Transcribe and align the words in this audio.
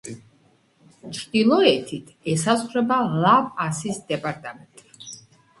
ჩრდილოეთით 1.17 2.09
ესაზღვრება 2.33 2.97
ლა-პასის 3.27 4.01
დეპარტამენტი. 4.09 5.07